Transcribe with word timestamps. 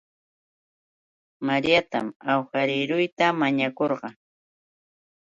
Mariatam 1.47 2.07
awhariieruta 2.31 3.25
mañakurqaa 3.39 4.13